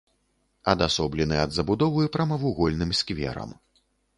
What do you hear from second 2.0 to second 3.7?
прамавугольным скверам.